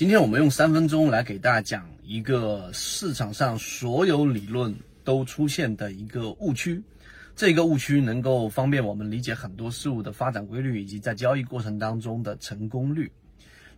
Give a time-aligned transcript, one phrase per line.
[0.00, 6.82] 今天我们用三分钟来给大家讲一个市场上所有理论都出现的一个误区，
[7.36, 13.12] 这个误区能够方便我们理解很多事物的发展规律以及在交易过程当中的成功率。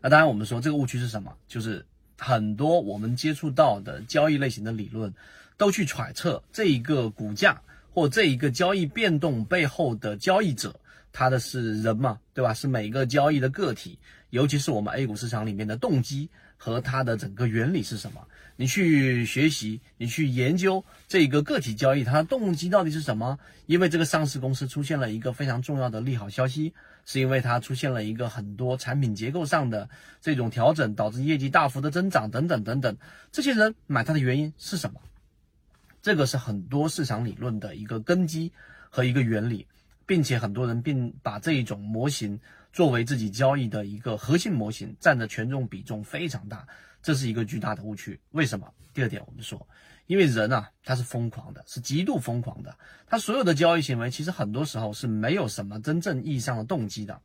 [0.00, 1.34] 那当然，我们说这个误区是什么？
[1.48, 1.84] 就是
[2.16, 5.12] 很多我们接触到的交易类型的理论，
[5.56, 7.60] 都去揣测这一个股价
[7.90, 10.72] 或这一个交易变动背后的交易者。
[11.14, 12.54] 他的是人嘛，对吧？
[12.54, 13.98] 是每个交易的个体，
[14.32, 18.26] 尤其是我们 A 股市场里面的动机和它的整个原理是什么？
[18.56, 23.38] 你去学习，你去研究这个个体交易，它的动机到底是什么？
[23.66, 26.72] 因为这个上市公司出现了一个非常重要的利好消息，
[27.04, 29.90] 是因为它出现了一个很多产品结构上的
[30.22, 32.96] 这种调整，导致业绩大幅的增长，等等等等。
[33.30, 34.98] 这些人买它的原因是什么？
[36.00, 38.50] 这个是很多市场理论的一个根基
[38.88, 39.66] 和一个原理。
[40.04, 42.38] 并且很多人并把这一种模型
[42.72, 46.66] 作为自己交易的一个核心模型，占的权重比重非常大，
[47.02, 48.18] 这是一个巨大的误区。
[48.30, 48.72] 为什么？
[48.94, 49.66] 第二点，我们说，
[50.06, 57.20] 因为人啊，他是疯狂的，是极度疯狂的，他所有的交易行为其实很多时候是没有什么真正意义上的动机的。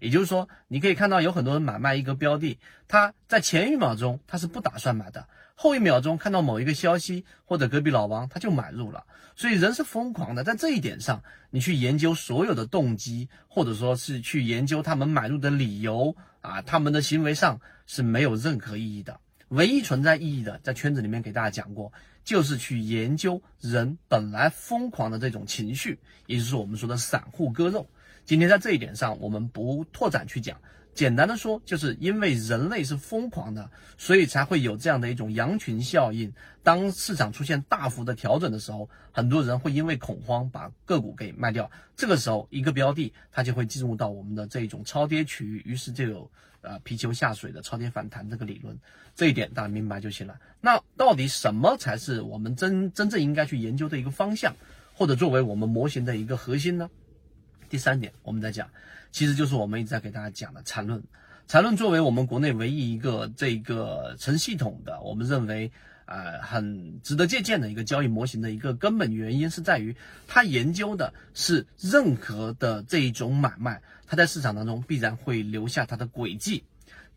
[0.00, 5.26] 也就是说，你可以看到有很多人买卖一个标的，他在前一秒钟他是不打算买的。
[5.54, 9.04] 后一秒钟看到某一个消息或者隔壁老王他就买入了，
[9.34, 10.44] 所以人是疯狂的。
[10.44, 19.18] 在这一点上，你去研究所有的动机，或者说是去研究他们买入的理由啊，他们的行为上是没有任何意义的。
[19.48, 27.88] 唯一存在意义的，在圈子里面给大家讲过，就是去研究人本来疯狂的这种情绪，也就是我们说的散户割肉。
[28.28, 30.60] 今天在这一点上，我们不拓展去讲。
[30.92, 36.30] 简单的说，就是因为人类是疯狂的，所以才会有这样的一种羊群效应。
[36.62, 41.70] 当市场出现大幅的调整的时候，很多人会因为恐慌把个股给卖掉。
[41.96, 48.78] 这个时候，一个标的它就会进入到我们的这种超跌区域，于是就有呃皮球下水的超跌反弹这个理论。
[49.14, 50.38] 这一点大家明白就行了。
[50.60, 54.54] 那到底什么才是我们真真正应该去研究的一个方向，
[54.92, 56.90] 或者作为我们模型的一个核心呢？
[57.68, 58.68] 第三点，我们在讲。
[59.10, 61.02] 其实就是我们一直在给大家讲的缠论。
[61.46, 65.70] 缠论作为我们国内唯一一个这个成系统的，我们认为
[66.04, 69.96] 呃很值得借鉴的一个交易模型的一个根本原因，是在于
[70.26, 76.64] 它研究的是任何的这一种买卖，它在市场当中必然会留下它的轨迹，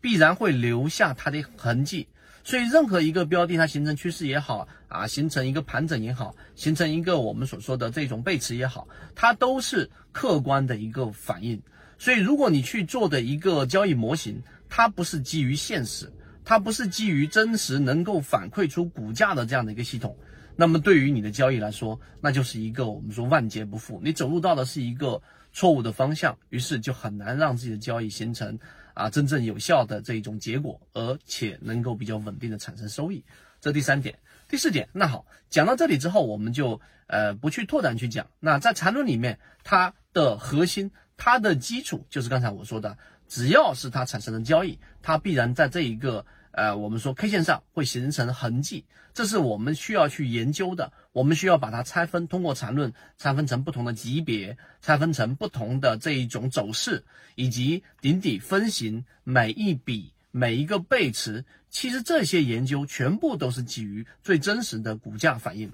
[0.00, 2.08] 必然会留下它的痕迹。
[2.44, 11.62] 所以，任何一个标的它形成趋势也好啊，形成一个盘整也好，形成一个我们所说的这种背驰也好，它都是客观的一个反应。
[11.98, 16.12] 所以，如果你去做的一个交易模型，它不是基于现实，
[16.44, 20.16] 它不是基于真实能够反馈出股价的这样的一个系统，
[20.56, 28.58] 那么对于你的交易来说，那就是一个我们说万劫不复，你走入到的是一个错误的方向，于是就很难让自己的交易形成
[28.94, 33.24] 啊真正有效的这一种结果，而且能够比较稳定的产生收益。
[33.60, 38.26] 这第三点，第四点，那好，讲到这里之后，我们就呃不去拓展去讲。
[38.40, 40.90] 那在缠论里面，它的核心。
[41.14, 42.98] 它的基础就是刚才我说的，
[43.28, 50.92] 只要是它产生的交易，它必然在这一个呃，我们说 K 线上会形成痕迹，这是我们需要去研究的。
[51.12, 57.04] 我们需要把它拆分，通过缠论拆分成不同的级别，拆分成不同的这一种走势，
[57.34, 61.44] 以及顶底分型每一笔每一个背驰。
[61.68, 65.72] 其实这些研究全部都是基于最真实的股价反应，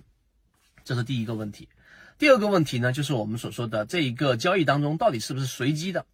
[0.84, 1.68] 这是第一个问题。
[2.18, 6.06] 第二个问题呢，就是我们所说的这一个交易当中到底是不是随机的？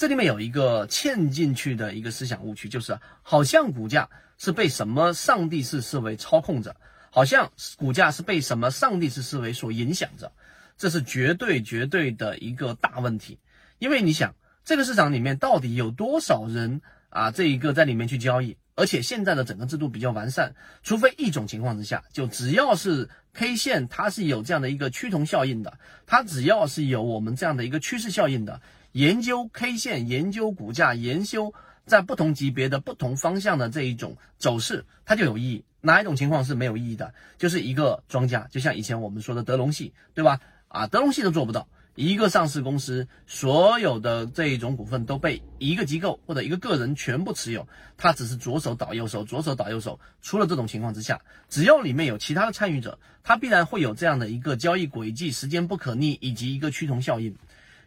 [0.00, 6.74] 这里面有一个嵌进去的一个思想误区，就是好像股价是被什么上帝式思维操控着，
[7.10, 10.32] 好像股价是被什么上帝式思维所影响着，
[10.78, 13.38] 这是绝对绝对的一个大问题。
[13.78, 14.34] 因为你想，
[14.64, 16.80] 这个市场里面到底有多少人
[17.10, 17.30] 啊？
[17.30, 18.56] 这一个在里面去交易？
[18.76, 28.62] 而且现在的整个制度比较完善，除非一种情况之下，就只要是 K 线它是有这样的一个趋同效应的，它只要是有我们这样的一个趋势效应的，
[28.92, 31.54] 研究 K 线、研究股价、研究
[31.86, 35.64] 在不同级别的不同方向的这一种走势，它就有意义。
[35.80, 37.14] 哪一种情况是没有意义的？
[37.38, 40.40] 就是一个庄家，就像以前我们说的德隆系，对吧？
[40.68, 41.68] 啊，德隆系都做不到。
[41.96, 47.66] 一个上市公司所有的这一种股份都被一个机构或者一个个人全部持有，
[47.96, 49.98] 他只是左手倒右手，左手倒右手。
[50.22, 57.34] 除了这种情况之下，只要里面有其他的参与者，它必然会有这样的一个交易轨迹、时间不可逆以及一个趋同效应。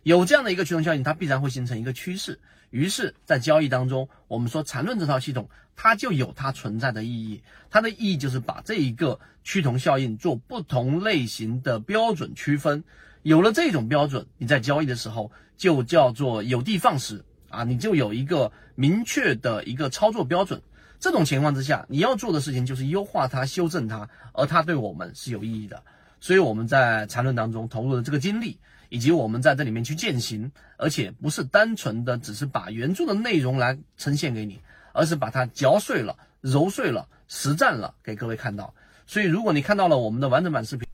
[0.03, 2.39] 有这样的一个趋同效应，它必然会形成一个趋势。
[2.69, 7.41] 于是，在交易当中，我们说缠论这套系统，它就有它存在的意义。
[7.69, 12.83] 它的意义就是把这一个趋同效应做不同类型的标准区分。
[13.21, 20.61] 有了这种标准，你在交易的时候就叫做有的放矢啊，你就有一个明确的一个操作标准。
[21.00, 25.83] 这种情况之下，你要做的事情就是优化它、修正它，而它对我们是有意义的。
[26.19, 28.57] 所以我们在缠论当中投入的这个精力，
[28.94, 34.60] 以及我们在这里面去践行，而且不是单纯的只是把原著的内容来呈现给你，
[34.92, 38.72] 而是把它嚼碎了、揉碎了、实战了给各位看到。
[39.07, 40.88] 所以，如果你看到了我们的完整版视频，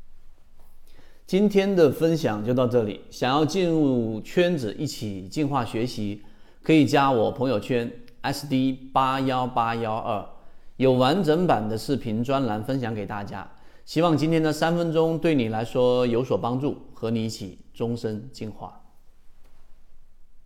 [1.27, 3.01] 今天的分享就到这里。
[3.11, 6.21] 想要进入圈子一起进化学习，
[6.63, 7.91] 可以加我朋友圈
[8.23, 10.25] SD 八幺八幺二，
[10.77, 13.45] 有完整版的视频专栏分享给大家。
[13.89, 18.78] 希望今天的三分钟对你来说有所帮助，和你一起终身进化。